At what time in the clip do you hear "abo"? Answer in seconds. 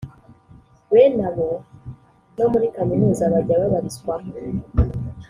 1.29-1.49